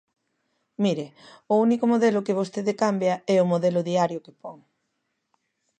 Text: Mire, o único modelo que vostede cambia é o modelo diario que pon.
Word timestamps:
Mire, 0.83 1.07
o 1.53 1.55
único 1.65 1.85
modelo 1.93 2.23
que 2.25 2.37
vostede 2.39 2.79
cambia 2.83 3.13
é 3.35 3.37
o 3.39 3.49
modelo 3.53 3.81
diario 3.89 4.23
que 4.25 4.33
pon. 4.41 4.57